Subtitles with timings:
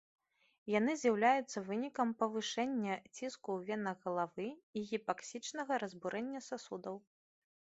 [0.75, 4.49] Яны з'яўляюцца вынікам павышэння ціску ў венах галавы
[4.81, 6.95] і гіпаксічнага разбурэння сасудаў.